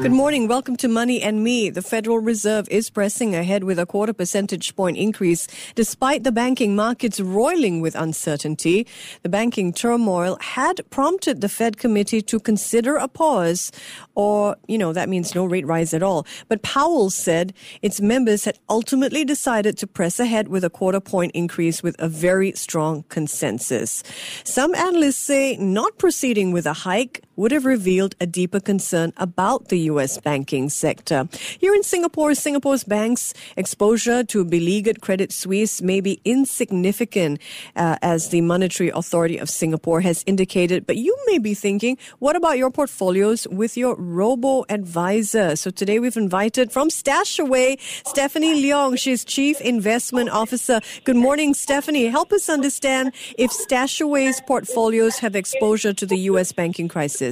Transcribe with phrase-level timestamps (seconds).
[0.00, 0.48] Good morning.
[0.48, 1.68] Welcome to Money and Me.
[1.68, 6.74] The Federal Reserve is pressing ahead with a quarter percentage point increase despite the banking
[6.74, 8.86] markets roiling with uncertainty.
[9.22, 13.72] The banking turmoil had prompted the Fed committee to consider a pause
[14.14, 16.26] or, you know, that means no rate rise at all.
[16.48, 21.32] But Powell said its members had ultimately decided to press ahead with a quarter point
[21.34, 24.02] increase with a very strong consensus.
[24.44, 29.68] Some analysts say not proceeding with a hike would have revealed a deeper concern about
[29.68, 30.18] the U.S.
[30.20, 31.26] banking sector.
[31.58, 37.40] Here in Singapore, Singapore's banks' exposure to beleaguered Credit Suisse may be insignificant,
[37.76, 40.86] uh, as the Monetary Authority of Singapore has indicated.
[40.86, 45.56] But you may be thinking, what about your portfolios with your robo advisor?
[45.56, 48.98] So today we've invited from Stashaway, Stephanie Leung.
[48.98, 50.82] She's Chief Investment Officer.
[51.04, 52.08] Good morning, Stephanie.
[52.08, 56.52] Help us understand if Stashaway's portfolios have exposure to the U.S.
[56.52, 57.29] banking crisis.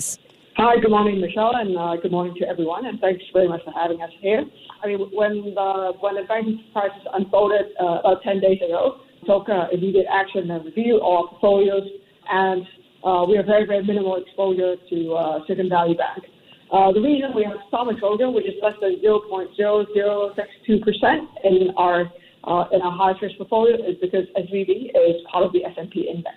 [0.56, 3.72] Hi, good morning, Michelle, and uh, good morning to everyone, and thanks very much for
[3.72, 4.44] having us here.
[4.82, 9.48] I mean, when the when the banking crisis unfolded uh, about 10 days ago, took
[9.48, 11.86] uh, immediate action and review our portfolios,
[12.28, 12.66] and
[13.04, 16.24] uh, we have very, very minimal exposure to uh, Silicon Valley Bank.
[16.72, 22.12] Uh, the reason we have some exposure, which is less than 0.0062% in our
[22.44, 26.36] uh, in our highest risk portfolio, is because SVB is part of the S&P index.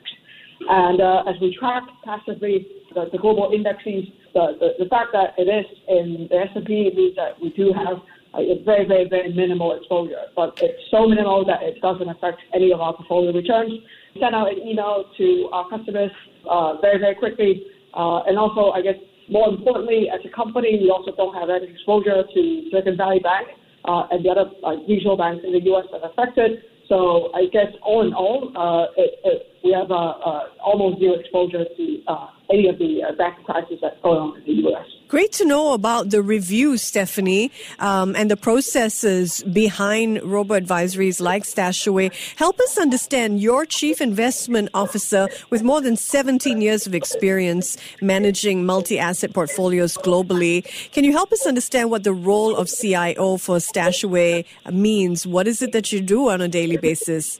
[0.69, 5.33] And uh, as we track passively the, the global indexes, the, the, the, fact that
[5.37, 7.97] it is in the S&P means that we do have
[8.33, 10.31] a very, very, very minimal exposure.
[10.35, 13.73] But it's so minimal that it doesn't affect any of our portfolio returns.
[14.15, 16.11] We send out an email to our customers
[16.49, 17.63] uh, very, very quickly.
[17.93, 18.95] Uh, and also, I guess,
[19.29, 23.47] more importantly, as a company, we also don't have any exposure to Silicon Valley Bank
[23.85, 24.51] uh, and the other
[24.87, 25.85] regional banks in the U.S.
[25.91, 26.63] that are affected.
[26.87, 31.19] So I guess all in all, uh, it, it, we have uh, uh, almost zero
[31.19, 34.85] exposure to uh, any of the banking crises that's going on in the U.S.
[35.07, 41.43] Great to know about the review, Stephanie, um, and the processes behind robo advisories like
[41.43, 42.13] Stashaway.
[42.37, 48.65] Help us understand your chief investment officer with more than 17 years of experience managing
[48.65, 50.63] multi asset portfolios globally.
[50.93, 55.27] Can you help us understand what the role of CIO for Stashaway means?
[55.27, 57.39] What is it that you do on a daily basis?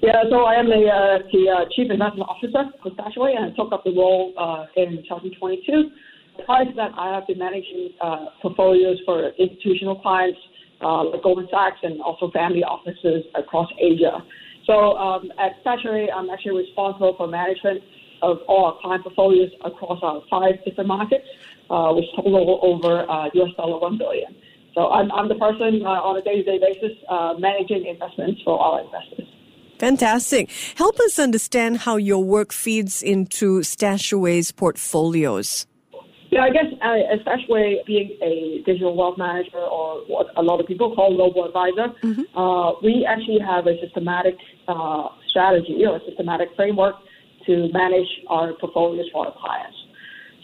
[0.00, 3.72] Yeah, so I am the, uh, the uh, chief investment officer for Stashaway and took
[3.72, 5.90] up the role uh, in 2022
[6.44, 10.38] prior to that, I have been managing uh, portfolios for institutional clients
[10.80, 14.22] uh, like Goldman Sachs and also family offices across Asia.
[14.66, 17.82] So um, at Stashaway, I'm actually responsible for management
[18.22, 21.26] of all our client portfolios across our five different markets,
[21.70, 24.34] uh, which total over US dollar one billion.
[24.74, 26.96] So I'm, I'm the person on a day-to-day basis
[27.38, 29.26] managing investments for our investors.
[29.78, 30.50] Fantastic.
[30.76, 35.66] Help us understand how your work feeds into Stashaway's portfolios.
[36.30, 40.66] Yeah, I guess uh, especially being a digital wealth manager or what a lot of
[40.66, 42.38] people call robo advisor, mm-hmm.
[42.38, 44.36] uh, we actually have a systematic
[44.68, 46.96] uh, strategy or a systematic framework
[47.46, 49.76] to manage our portfolios for our clients.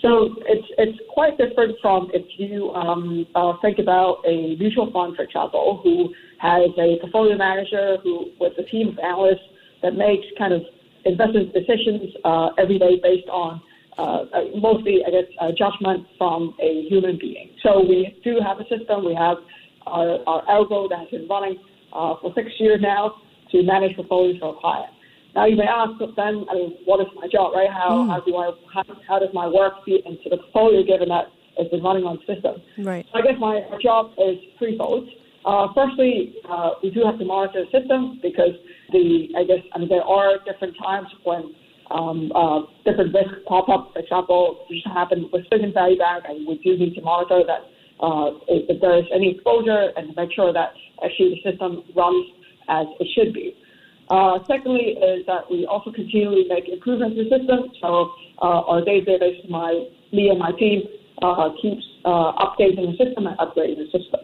[0.05, 5.17] So it's it's quite different from if you um, uh, think about a mutual fund,
[5.17, 9.49] for example, who has a portfolio manager who with a team of analysts
[9.83, 10.61] that makes kind of
[11.07, 13.63] investment decisions uh, every day based on
[13.97, 17.57] uh, uh, mostly, I guess, judgment from a human being.
[17.63, 19.07] So we do have a system.
[19.07, 19.39] We have
[19.87, 21.57] our, our algo that has been running
[21.95, 23.15] uh, for six years now
[23.53, 24.93] to manage portfolios for a client.
[25.35, 27.71] Now you may ask, but then, I mean, what is my job, right?
[27.71, 28.09] How, mm.
[28.09, 31.27] how do I, how, how does my work fit into the portfolio given that
[31.59, 32.63] it's been running on the system?
[32.79, 33.05] Right.
[33.13, 35.09] So I guess my job is threefold.
[35.45, 38.55] Uh, firstly, uh, we do have to monitor the system because
[38.93, 41.53] the, I guess, I mean, there are different times when
[41.91, 43.91] um, uh, different risks pop up.
[43.93, 47.67] For example, this happened with Silicon Valley Bank, and we do need to monitor that
[48.01, 50.73] uh, if, if there is any exposure and to make sure that
[51.05, 52.27] actually the system runs
[52.69, 53.53] as it should be.
[54.11, 57.73] Uh, secondly, is that we also continually make improvements to the system.
[57.81, 58.13] So
[58.43, 60.83] uh, on a day-to-day my me and my team
[61.23, 64.21] uh, keeps uh, updating the system and upgrading the system.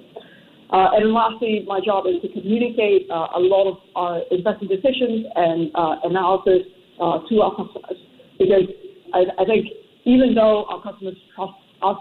[0.70, 5.26] Uh, and lastly, my job is to communicate uh, a lot of our investment decisions
[5.34, 5.70] and
[6.04, 6.68] analysis
[6.98, 7.98] to our customers.
[8.38, 8.68] Because
[9.14, 9.66] I, I think
[10.04, 11.98] even though our customers trust us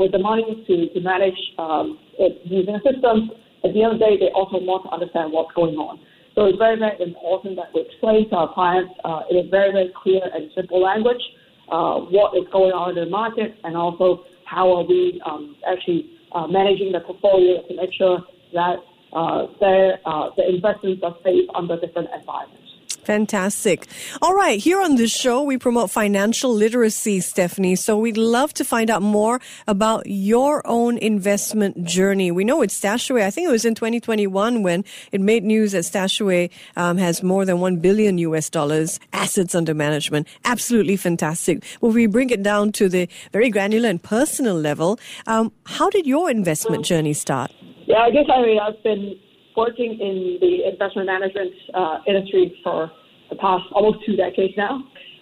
[0.00, 1.98] with the money to, to manage um,
[2.44, 3.30] using a system,
[3.64, 6.00] at the end of the day, they also want to understand what's going on.
[6.38, 9.72] So it's very, very important that we explain to our clients uh, in a very,
[9.72, 11.18] very clear and simple language
[11.66, 16.12] uh, what is going on in the market and also how are we um, actually
[16.30, 18.22] uh, managing the portfolio to make sure
[18.54, 18.78] that
[19.12, 22.67] uh, uh, the investments are safe under different environments.
[23.08, 23.86] Fantastic.
[24.20, 24.60] All right.
[24.60, 27.74] Here on this show, we promote financial literacy, Stephanie.
[27.74, 32.30] So we'd love to find out more about your own investment journey.
[32.30, 33.22] We know it's Stashaway.
[33.22, 37.46] I think it was in 2021 when it made news that Stashaway um, has more
[37.46, 40.28] than 1 billion US dollars assets under management.
[40.44, 41.64] Absolutely fantastic.
[41.80, 45.00] Well, we bring it down to the very granular and personal level.
[45.26, 47.52] Um, how did your investment journey start?
[47.86, 49.18] Yeah, I guess I mean, I've been
[49.58, 52.90] working in the investment management uh, industry for
[53.28, 54.78] the past almost two decades now.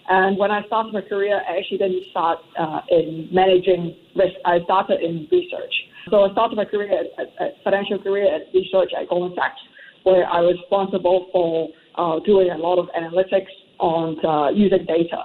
[0.09, 4.35] And when I started my career, I actually didn't start uh, in managing risk.
[4.45, 5.73] I started in research.
[6.11, 9.59] So I started my career, at, at financial career at research at Goldman Sachs,
[10.03, 11.67] where I was responsible for
[11.97, 15.21] uh, doing a lot of analytics on uh, using data.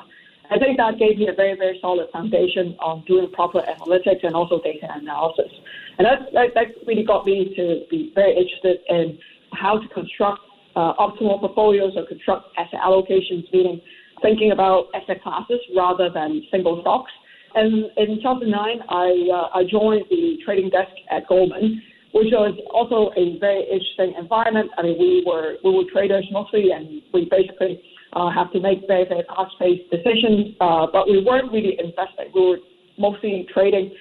[0.51, 4.35] I think that gave me a very, very solid foundation on doing proper analytics and
[4.35, 5.53] also data analysis.
[5.99, 9.19] And that, that, that really got me to be very interested in
[9.53, 10.41] how to construct
[10.75, 13.81] uh, optimal portfolios or construct asset allocations, meaning
[14.23, 17.13] thinking about asset classes rather than single stocks.
[17.55, 23.13] And in 2009, I, uh, I joined the trading desk at Goldman, which was also
[23.17, 24.71] a very interesting environment.
[24.79, 28.87] I mean, we were we were traders mostly, and we basically uh, have to make
[28.87, 30.55] very very fast-paced decisions.
[30.61, 32.59] Uh, but we weren't really investing; we were
[32.99, 33.95] mostly trading.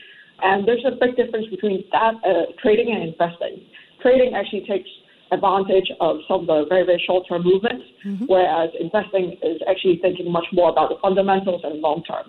[0.43, 3.61] And there's a big difference between that uh, trading and investing.
[4.01, 4.89] Trading actually takes
[5.31, 8.25] advantage of some of the very, very short term movements, mm-hmm.
[8.25, 12.25] whereas investing is actually thinking much more about the fundamentals and long term.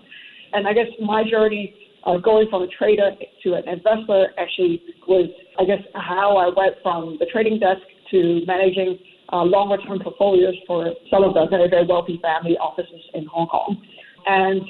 [0.52, 1.75] And I guess my journey
[2.05, 3.11] uh, going from a trader
[3.43, 8.43] to an investor actually was, I guess, how I went from the trading desk to
[8.46, 8.99] managing
[9.32, 13.49] uh, longer term portfolios for some of the very, very wealthy family offices in Hong
[13.49, 13.81] Kong.
[14.26, 14.62] And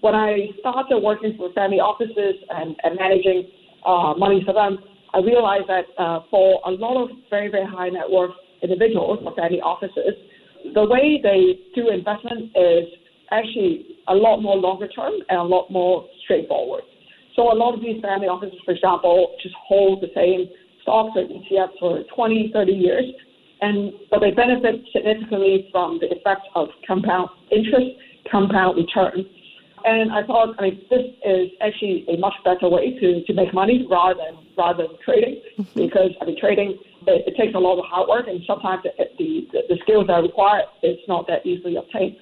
[0.00, 3.50] when I started working for family offices and, and managing
[3.84, 4.78] uh, money for them,
[5.14, 8.32] I realized that uh, for a lot of very, very high net worth
[8.62, 10.14] individuals or family offices,
[10.74, 12.84] the way they do investment is
[13.30, 16.82] actually a lot more longer term and a lot more straightforward.
[17.36, 20.48] So a lot of these family offices, for example, just hold the same
[20.82, 23.04] stocks or ETFs for 20, 30 years,
[23.60, 27.90] and but they benefit significantly from the effect of compound interest,
[28.30, 29.24] compound return,
[29.84, 33.54] and I thought, I mean, this is actually a much better way to, to make
[33.54, 35.80] money rather than rather than trading, mm-hmm.
[35.80, 38.90] because I mean, trading it, it, takes a lot of hard work, and sometimes the,
[39.18, 42.16] the the skills that are required is not that easily obtained.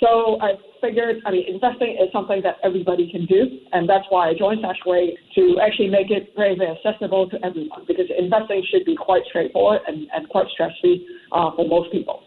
[0.00, 4.28] So I figured, I mean, investing is something that everybody can do, and that's why
[4.28, 8.84] I joined Stashaway to actually make it very, very accessible to everyone, because investing should
[8.84, 12.22] be quite straightforward and, and quite stress-free uh, for most people.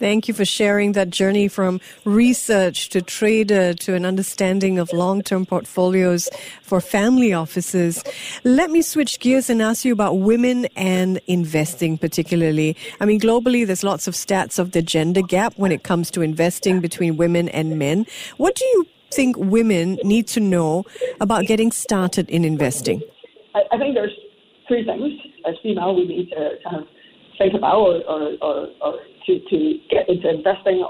[0.00, 5.20] Thank you for sharing that journey from research to trader to an understanding of long
[5.20, 6.30] term portfolios
[6.62, 8.02] for family offices.
[8.42, 12.78] Let me switch gears and ask you about women and investing, particularly.
[12.98, 16.22] I mean, globally, there's lots of stats of the gender gap when it comes to
[16.22, 18.06] investing between women and men.
[18.38, 20.86] What do you think women need to know
[21.20, 23.02] about getting started in investing?
[23.54, 24.16] I, think there's
[24.66, 25.12] three things
[25.46, 26.88] as female we need to kind of
[27.40, 28.92] think about or, or, or, or
[29.24, 29.58] to, to
[29.88, 30.84] get into investing.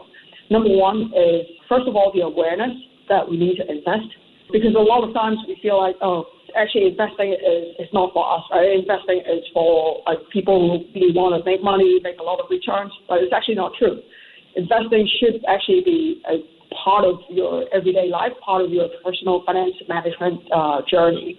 [0.51, 2.75] Number one is, first of all, the awareness
[3.09, 4.11] that we need to invest.
[4.51, 6.27] Because a lot of times we feel like, oh,
[6.59, 8.83] actually investing is, is not for us, right?
[8.83, 12.51] Investing is for like, people who really want to make money, make a lot of
[12.51, 14.03] returns, but it's actually not true.
[14.57, 16.43] Investing should actually be a
[16.75, 21.39] part of your everyday life, part of your personal finance management uh, journey.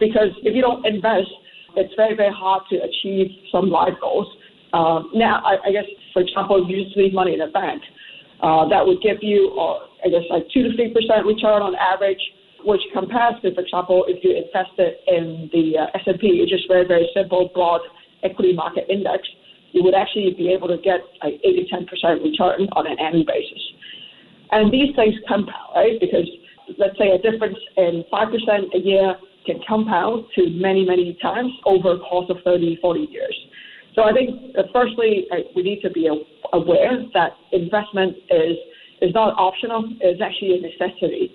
[0.00, 1.28] Because if you don't invest,
[1.76, 4.26] it's very, very hard to achieve some life goals.
[4.72, 7.82] Uh, now, I, I guess, for example, if you just leave money in a bank,
[8.42, 10.92] uh, that would give you, uh, I guess, like 2 to 3%
[11.24, 12.20] return on average,
[12.64, 16.86] which compares to, for example, if you invested in the uh, S&P, which is very,
[16.86, 17.80] very simple, broad
[18.22, 19.22] equity market index,
[19.72, 23.24] you would actually be able to get like 8 to 10% return on an annual
[23.24, 23.62] basis.
[24.50, 25.98] And these things compound, right?
[26.00, 26.26] Because
[26.78, 31.92] let's say a difference in 5% a year can compound to many, many times over
[31.92, 33.36] a course of 30, 40 years.
[33.96, 36.06] So I think, uh, firstly, uh, we need to be
[36.52, 38.56] aware that investment is
[39.00, 41.32] is not optional; it's actually a necessity.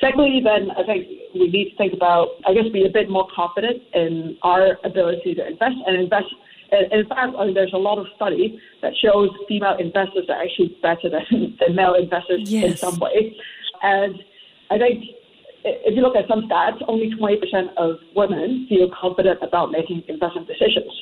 [0.00, 3.26] Secondly, then I think we need to think about, I guess, be a bit more
[3.34, 6.26] confident in our ability to invest and invest.
[6.70, 10.78] In fact, I mean, there's a lot of study that shows female investors are actually
[10.80, 12.64] better than, than male investors yes.
[12.64, 13.36] in some way.
[13.82, 14.14] And
[14.70, 15.04] I think
[15.64, 20.46] if you look at some stats, only 20% of women feel confident about making investment
[20.46, 20.92] decisions.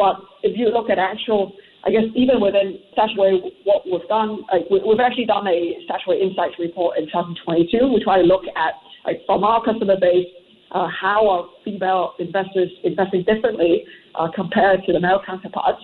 [0.00, 1.52] But if you look at actual
[1.84, 6.56] I guess even within Stashaway, what we've done, like we've actually done a Stashaway Insights
[6.58, 7.88] report in 2022.
[7.88, 8.74] We try to look at,
[9.06, 10.28] like, from our customer base,
[10.72, 15.80] uh, how are female investors investing differently uh, compared to the male counterparts.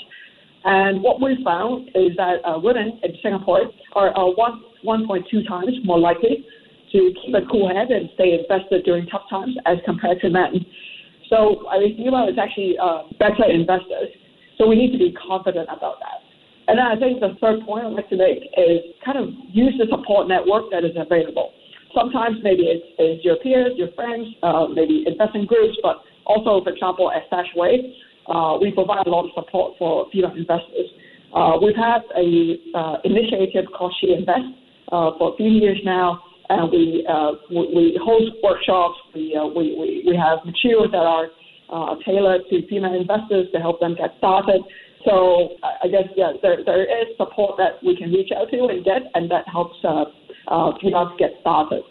[0.64, 5.72] And what we found is that uh, women in Singapore are, are one, 1.2 times
[5.84, 6.44] more likely
[6.92, 10.60] to keep a cool head and stay invested during tough times as compared to men.
[11.28, 14.10] So I mean, female is actually uh, better investors.
[14.58, 16.24] So we need to be confident about that.
[16.68, 19.74] And then I think the third point I'd like to make is kind of use
[19.78, 21.52] the support network that is available.
[21.94, 26.70] Sometimes maybe it's, it's your peers, your friends, uh, maybe investment groups, but also, for
[26.70, 27.94] example, at Stashaway,
[28.28, 30.90] uh, we provide a lot of support for female investors.
[31.34, 34.50] Uh, we've had a uh, initiative called She Invest
[34.90, 38.98] uh, for a few years now, and we uh, we, host workshops.
[39.14, 41.26] We, uh, we, we have materials that are
[41.72, 44.62] uh, tailored to female investors to help them get started.
[45.04, 48.84] So I guess yeah, there there is support that we can reach out to and
[48.84, 50.04] get, and that helps uh,
[50.48, 50.72] uh,
[51.18, 51.82] get started.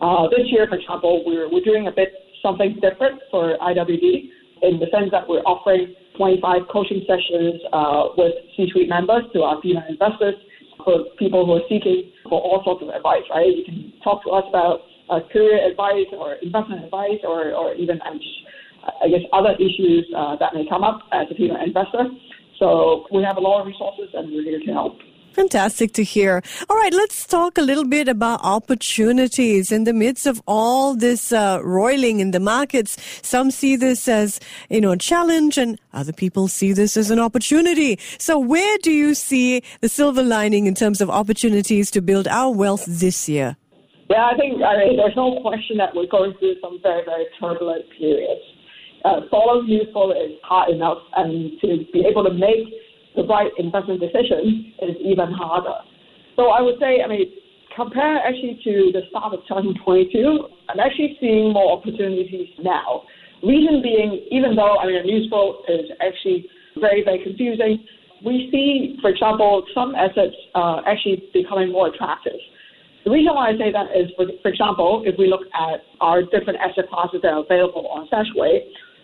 [0.00, 4.28] Uh, this year, for example, we're we're doing a bit something different for IWD
[4.62, 9.60] in the sense that we're offering 25 coaching sessions uh, with C-suite members to our
[9.60, 10.34] female investors
[10.84, 13.46] for people who are seeking for all sorts of advice, right?
[13.46, 18.00] You can talk to us about uh, career advice or investment advice or, or even,
[18.02, 22.06] I guess, other issues uh, that may come up as a female investor.
[22.58, 24.98] So we have a lot of resources and we're here to help.
[25.34, 26.42] Fantastic to hear.
[26.68, 31.32] All right, let's talk a little bit about opportunities in the midst of all this
[31.32, 32.98] uh, roiling in the markets.
[33.22, 37.18] Some see this as, you know, a challenge and other people see this as an
[37.18, 37.98] opportunity.
[38.18, 42.52] So where do you see the silver lining in terms of opportunities to build our
[42.52, 43.56] wealth this year?
[44.10, 47.24] Yeah, I think I mean, there's no question that we're going through some very, very
[47.40, 48.42] turbulent periods.
[49.04, 52.68] Uh, following useful is hard enough, and to be able to make
[53.16, 55.78] the right investment decision is even harder.
[56.36, 57.26] So I would say, I mean,
[57.76, 63.02] compare actually to the start of 2022, I'm actually seeing more opportunities now.
[63.42, 66.46] Reason being, even though I mean, a news flow is actually
[66.80, 67.84] very, very confusing,
[68.24, 72.38] we see, for example, some assets uh, actually becoming more attractive.
[73.04, 76.22] The reason why I say that is, for, for example, if we look at our
[76.22, 78.60] different asset classes that are available on Stashaway,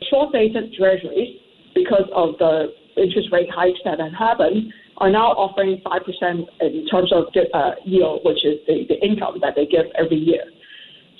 [0.08, 1.40] short-dated treasuries,
[1.74, 7.12] because of the interest rate hikes that have happened are now offering 5% in terms
[7.12, 10.44] of uh, yield, which is the, the income that they give every year.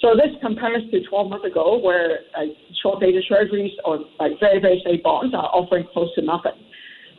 [0.00, 2.46] So this compares to 12 months ago, where uh,
[2.82, 6.58] short-dated treasuries or like very, very safe bonds are offering close to nothing.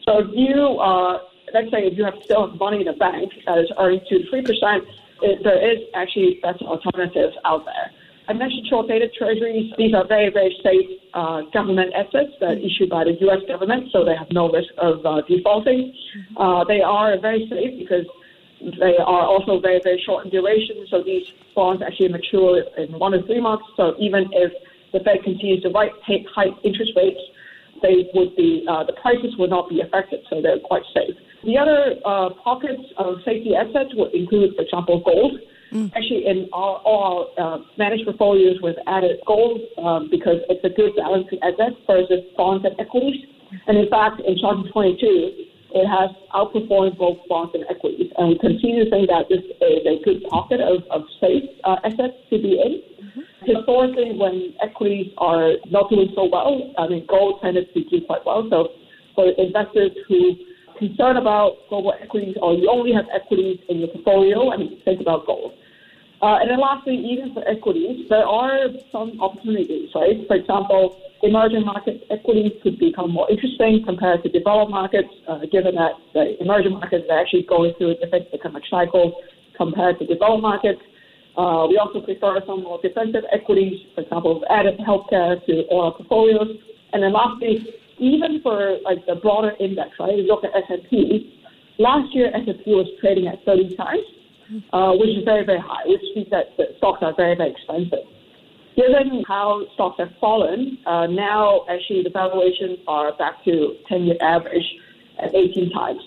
[0.08, 1.20] So if you, uh,
[1.54, 4.32] let's say if you have still money in a bank that is earning 2 to
[4.32, 4.82] 3%,
[5.22, 7.92] it, there is actually better alternatives out there.
[8.30, 9.74] I mentioned short-dated treasuries.
[9.76, 13.40] These are very, very safe uh, government assets that are issued by the U.S.
[13.48, 15.92] government, so they have no risk of uh, defaulting.
[16.38, 18.06] Uh, they are very safe because
[18.80, 20.86] they are also very, very short in duration.
[20.92, 23.66] So these bonds actually mature in one to three months.
[23.76, 24.54] So even if
[24.94, 27.22] the Fed continues to hike, hike interest rates,
[27.82, 30.20] they would be uh, the prices would not be affected.
[30.30, 31.16] So they're quite safe.
[31.44, 35.40] The other uh, pockets of safety assets would include, for example, gold.
[35.72, 35.92] Mm.
[35.96, 40.70] Actually, in all, all our uh, managed portfolios, we've added gold um, because it's a
[40.70, 43.26] good balancing asset versus bonds and equities.
[43.68, 48.12] And in fact, in 2022, it has outperformed both bonds and equities.
[48.18, 51.78] And we continue to think that this is a good pocket of, of safe uh,
[51.86, 52.82] assets to be in.
[53.06, 53.22] Mm-hmm.
[53.46, 58.26] Historically, when equities are not doing so well, I mean, gold tended to do quite
[58.26, 58.48] well.
[58.50, 58.70] So
[59.14, 60.36] for investors who
[60.80, 65.02] concerned about global equities or you only have equities in your portfolio, I mean, think
[65.02, 65.54] about gold.
[66.22, 70.28] Uh, and then lastly, even for equities, there are some opportunities, right?
[70.28, 75.76] For example, emerging market equities could become more interesting compared to developed markets, uh, given
[75.76, 79.22] that the emerging markets are actually going through a different economic cycle
[79.56, 80.82] compared to developed markets.
[81.38, 85.94] Uh, we also prefer some more defensive equities, for example, added healthcare to all our
[85.94, 86.58] portfolios.
[86.92, 87.66] And then lastly,
[88.00, 90.16] even for like the broader index, right?
[90.18, 91.36] You look at S&P.
[91.78, 94.04] Last year, S&P was trading at 30 times
[94.74, 98.06] uh, which is very, very high, which means that stocks are very, very expensive.
[98.76, 104.16] Given how stocks have fallen, uh, now actually the valuations are back to 10 year
[104.22, 104.66] average
[105.22, 106.02] at 18 times.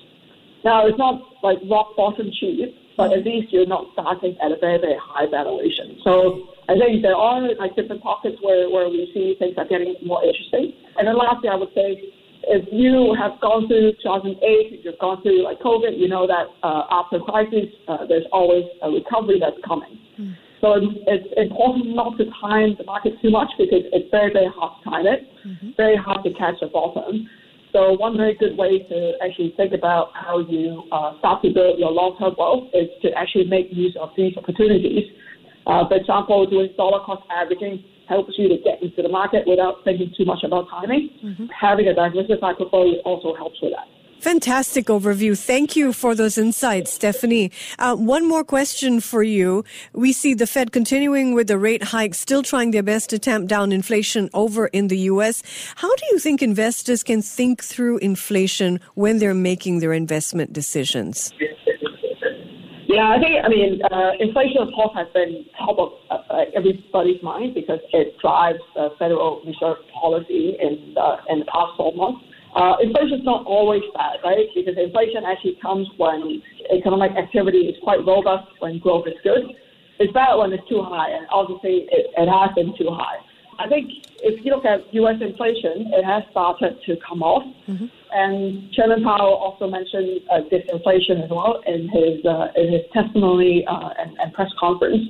[0.64, 4.58] Now, it's not like rock bottom cheap, but at least you're not starting at a
[4.58, 5.98] very, very high valuation.
[6.04, 9.94] So I think there are like different pockets where, where we see things are getting
[10.04, 10.72] more interesting.
[10.98, 11.98] And then lastly, I would say
[12.44, 16.50] if you have gone through 2008, if you've gone through like COVID, you know that
[16.62, 19.98] uh, after crisis, uh, there's always a recovery that's coming.
[20.18, 20.34] Mm.
[20.62, 24.78] So it's important not to time the market too much because it's very, very hard
[24.78, 25.70] to time it, mm-hmm.
[25.76, 27.28] very hard to catch the bottom.
[27.72, 31.78] So one very good way to actually think about how you uh, start to build
[31.78, 35.04] your long-term wealth is to actually make use of these opportunities.
[35.66, 39.76] Uh, for example, doing dollar cost averaging helps you to get into the market without
[39.84, 41.08] thinking too much about timing.
[41.24, 41.46] Mm-hmm.
[41.58, 43.88] Having a diversified portfolio also helps with that.
[44.22, 45.36] Fantastic overview.
[45.36, 47.50] Thank you for those insights, Stephanie.
[47.80, 49.64] Uh, one more question for you.
[49.94, 53.48] We see the Fed continuing with the rate hike, still trying their best to tamp
[53.48, 55.42] down inflation over in the U.S.
[55.74, 61.32] How do you think investors can think through inflation when they're making their investment decisions?
[62.86, 67.20] Yeah, I think, I mean, uh, inflation, of course, has been top of uh, everybody's
[67.24, 72.24] mind because it drives uh, Federal Reserve policy in, uh, in the past 12 months.
[72.54, 74.46] Uh, inflation is not always bad, right?
[74.54, 79.56] Because inflation actually comes when economic activity is quite robust, when growth is good.
[79.98, 83.24] It's bad when it's too high, and obviously it, it has been too high.
[83.58, 83.90] I think
[84.20, 85.16] if you look at U.S.
[85.20, 87.44] inflation, it has started to come off.
[87.68, 87.86] Mm-hmm.
[88.12, 93.64] And Chairman Powell also mentioned uh, disinflation as well in his uh, in his testimony
[93.68, 95.08] uh, and, and press conference.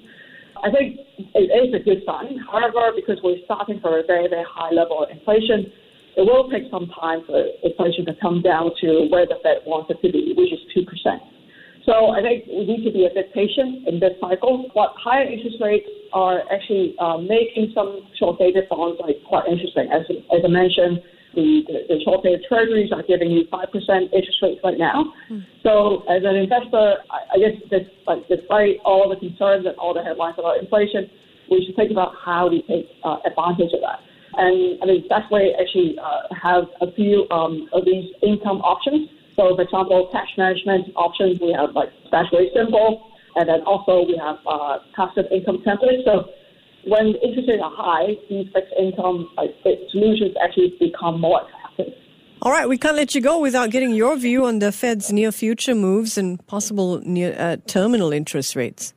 [0.62, 1.00] I think
[1.34, 2.38] it is a good sign.
[2.50, 5.72] However, because we're starting from a very very high level of inflation,
[6.16, 9.90] it will take some time for inflation to come down to where the Fed wants
[9.90, 10.85] it to be, which is 2%.
[11.85, 14.71] So I think we need to be a bit patient in this cycle.
[14.75, 19.90] But higher interest rates are actually uh, making some short-dated bonds like quite interesting.
[19.90, 21.02] As, as I mentioned,
[21.35, 23.66] the, the, the short-dated treasuries are giving you 5%
[24.12, 25.12] interest rates right now.
[25.31, 25.42] Mm.
[25.62, 29.95] So as an investor, I, I guess this, like, despite all the concerns and all
[29.95, 31.11] the headlines about inflation,
[31.50, 33.99] we should think about how we take uh, advantage of that.
[34.36, 39.08] And I mean, we actually uh, have a few um, of these income options.
[39.36, 44.16] So, for example, cash management options, we have like Stashaway Simple, and then also we
[44.16, 46.04] have uh, passive income templates.
[46.04, 46.28] So,
[46.84, 49.54] when interest rates are high, these fixed income like,
[49.90, 51.94] solutions actually become more attractive.
[52.42, 55.30] All right, we can't let you go without getting your view on the Fed's near
[55.30, 58.94] future moves and possible near uh, terminal interest rates.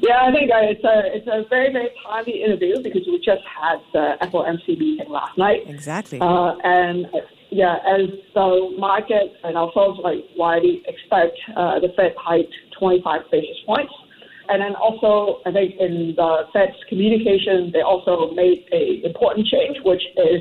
[0.00, 3.42] Yeah, I think uh, it's a it's a very very timely interview because we just
[3.44, 5.62] had the FOMC meeting last night.
[5.66, 6.20] Exactly.
[6.20, 7.06] Uh, and
[7.50, 13.56] yeah, as the market and folks like widely expect uh, the Fed hike 25 basis
[13.66, 13.92] points.
[14.48, 19.76] And then also, I think in the Fed's communication, they also made a important change,
[19.84, 20.40] which is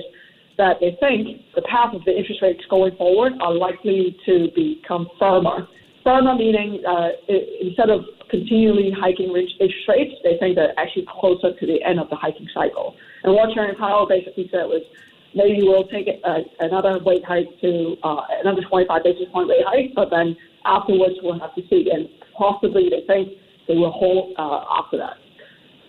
[0.58, 5.08] that they think the path of the interest rates going forward are likely to become
[5.20, 5.68] firmer.
[6.08, 11.52] Firmer meaning uh, it, instead of continually hiking interest rates, they think they're actually closer
[11.52, 12.96] to the end of the hiking cycle.
[13.24, 14.88] And what Chairman Powell basically said was
[15.36, 19.92] maybe we'll take uh, another rate hike to uh, another 25 basis point rate hike,
[20.00, 21.92] but then afterwards we'll have to see.
[21.92, 22.08] And
[22.40, 23.36] possibly they think
[23.68, 25.20] they will hold uh, after that.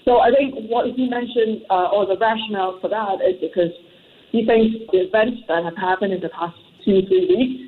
[0.04, 3.70] So I think what he mentioned, uh, or the rationale for that, is because
[4.33, 7.67] he thinks the events that have happened in the past two, three weeks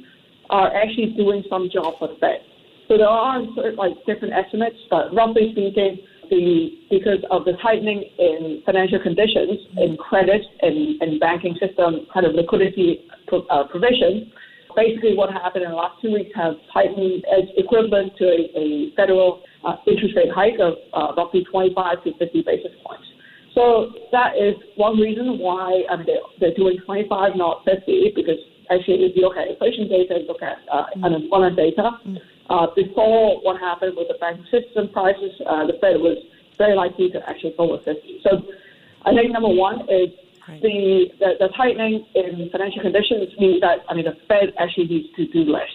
[0.51, 2.43] are actually doing some job for the Fed.
[2.89, 3.41] So there are
[3.77, 9.97] like different estimates, but roughly speaking, the because of the tightening in financial conditions, in
[9.97, 14.31] credit, and in, in banking system kind of liquidity pro, uh, provision,
[14.75, 18.93] basically what happened in the last two weeks have tightened as equivalent to a, a
[18.97, 23.07] federal uh, interest rate hike of uh, roughly 25 to 50 basis points.
[23.55, 28.39] So that is one reason why I mean, they're, they're doing 25, not 50, because
[28.71, 31.05] actually if you look at inflation data, you look at uh, mm.
[31.05, 32.19] unemployment data, mm.
[32.51, 36.19] Uh, before what happened with the bank system crisis, uh, the Fed was
[36.59, 38.27] very likely to actually go with 50.
[38.27, 38.43] So
[39.07, 40.11] I think number one is
[40.49, 40.61] right.
[40.61, 45.15] the, the, the tightening in financial conditions means that, I mean, the Fed actually needs
[45.15, 45.71] to do less.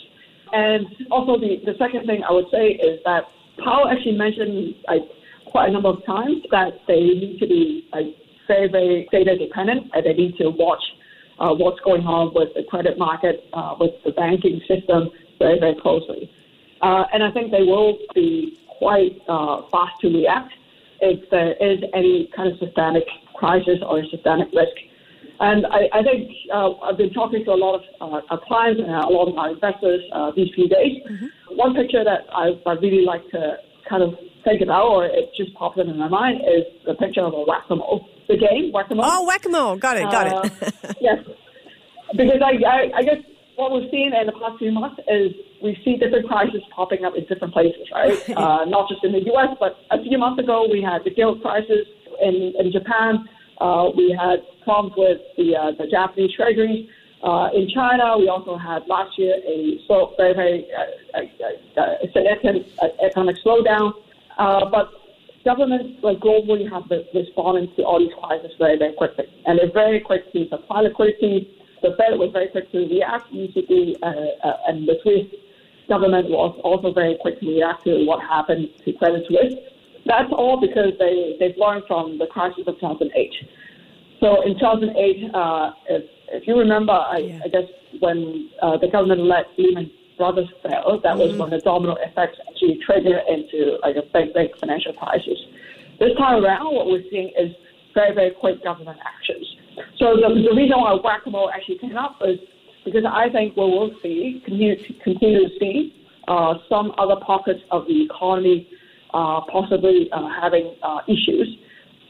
[0.51, 3.23] And also the, the second thing I would say is that
[3.63, 5.07] Powell actually mentioned like,
[5.47, 8.11] quite a number of times that they need to be like,
[8.51, 10.83] very, very data dependent and they need to watch
[11.39, 15.75] uh, what's going on with the credit market, uh, with the banking system very, very
[15.75, 16.31] closely.
[16.81, 20.53] Uh, and I think they will be quite uh, fast to react
[21.01, 24.77] if there is any kind of systemic crisis or systemic risk.
[25.39, 28.79] And I, I think uh, I've been talking to a lot of uh, our clients
[28.81, 31.01] and a lot of our investors uh, these few days.
[31.03, 31.55] Mm-hmm.
[31.57, 33.57] One picture that I, I really like to
[33.89, 37.21] kind of think about, or it just popped up in my mind, is the picture
[37.21, 38.07] of a whack-a-mole.
[38.27, 39.05] The game, whack-a-mole.
[39.05, 39.77] Oh, whack-a-mole.
[39.77, 40.33] Got it, got it.
[40.33, 41.19] Uh, yes.
[42.11, 43.17] Because I, I, I guess
[43.55, 47.15] what we've seen in the past few months is we see different crises popping up
[47.15, 48.17] in different places, right?
[48.37, 51.41] uh, not just in the U.S., but a few months ago we had the gilt
[51.41, 51.87] crisis
[52.21, 53.27] in, in Japan.
[53.59, 56.89] Uh, we had problems with the, uh, the Japanese treasuries.
[57.23, 61.95] Uh, in China, we also had last year a slow, very, very uh, uh, uh,
[62.13, 62.67] significant
[63.01, 63.93] economic slowdown.
[64.37, 64.91] Uh, but
[65.45, 69.25] governments like globally have responded to all these crises very, very quickly.
[69.45, 71.55] And they're very quick to supply liquidity,
[71.85, 73.31] the Fed was very quick to react.
[73.31, 75.27] ECB uh, uh, and the Swiss
[75.87, 79.53] government was also very quick to react to what happened to Credit Suisse.
[80.05, 83.31] That's all because they, they've learned from the crisis of 2008.
[84.19, 87.39] So in 2008, uh, if, if you remember, I, yeah.
[87.45, 91.39] I guess when uh, the government let Lehman Brothers fail, that was mm-hmm.
[91.39, 95.37] when the domino effect actually trigger into like a big, big financial crisis.
[95.99, 97.51] This time around, what we're seeing is
[97.93, 99.45] very, very quick government actions.
[99.97, 102.39] So the, the reason why whack-a-mole actually came up is
[102.83, 107.61] because I think we will see, continue to, continue to see uh, some other pockets
[107.71, 108.69] of the economy
[109.13, 111.57] uh, possibly uh, having uh, issues.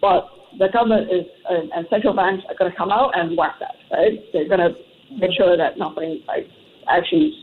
[0.02, 0.28] But
[0.60, 3.76] the government is and, and central banks are going to come out and whack that,
[3.92, 4.20] right?
[4.34, 4.76] They're going to
[5.18, 6.48] make sure that nothing like
[6.88, 7.34] actually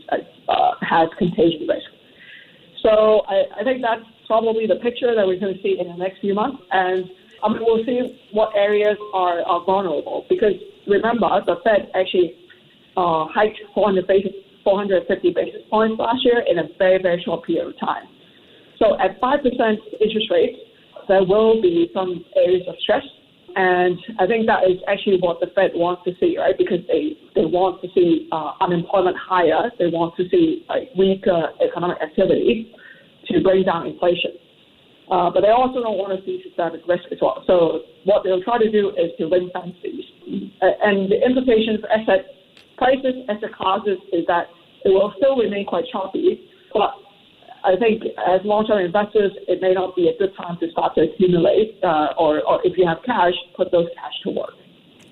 [0.47, 1.92] uh, has contagion risk.
[2.83, 5.97] So I, I think that's probably the picture that we're going to see in the
[5.97, 6.61] next few months.
[6.71, 7.05] And
[7.43, 10.53] I mean, we'll see what areas are, are vulnerable because
[10.87, 12.35] remember, the Fed actually
[12.95, 14.31] uh, hiked 400 basis,
[14.63, 18.03] 450 basis points last year in a very, very short period of time.
[18.79, 19.39] So at 5%
[20.01, 20.59] interest rates,
[21.07, 23.03] there will be some areas of stress.
[23.55, 26.57] And I think that is actually what the Fed wants to see, right?
[26.57, 29.69] Because they, they want to see uh, unemployment higher.
[29.77, 32.73] They want to see like, weaker economic activity
[33.27, 34.31] to bring down inflation.
[35.11, 37.43] Uh, but they also don't want to see systemic risk as well.
[37.45, 40.05] So what they'll try to do is to ring fence these.
[40.61, 42.25] And the implications for asset
[42.77, 44.47] prices, asset classes, is that
[44.85, 46.49] it will still remain quite choppy.
[46.73, 46.95] But
[47.63, 51.01] I think as long-term investors, it may not be a good time to start to
[51.01, 54.53] accumulate, uh, or, or if you have cash, put those cash to work.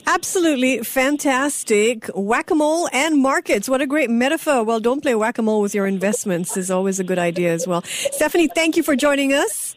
[0.05, 2.07] Absolutely fantastic.
[2.15, 3.69] Whack a mole and markets.
[3.69, 4.63] What a great metaphor.
[4.63, 7.67] Well, don't play whack a mole with your investments is always a good idea as
[7.67, 7.83] well.
[7.83, 9.75] Stephanie, thank you for joining us.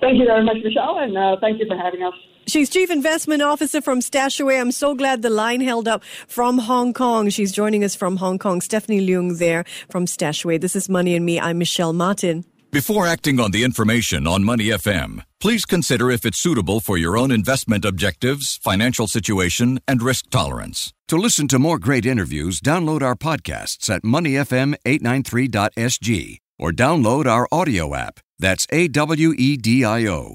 [0.00, 2.14] Thank you very much, Michelle, and uh, thank you for having us.
[2.50, 4.60] She's Chief Investment Officer from Stashaway.
[4.60, 7.28] I'm so glad the line held up from Hong Kong.
[7.28, 8.60] She's joining us from Hong Kong.
[8.60, 10.60] Stephanie Leung there from Stashaway.
[10.60, 11.38] This is Money and Me.
[11.38, 12.44] I'm Michelle Martin.
[12.72, 17.16] Before acting on the information on Money FM, please consider if it's suitable for your
[17.16, 20.92] own investment objectives, financial situation, and risk tolerance.
[21.06, 27.94] To listen to more great interviews, download our podcasts at moneyfm893.sg or download our audio
[27.94, 28.18] app.
[28.40, 30.34] That's A W E D I O.